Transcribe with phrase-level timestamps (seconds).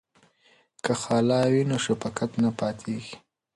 [0.83, 3.15] که خاله وي نو شفقت نه پاتیږي.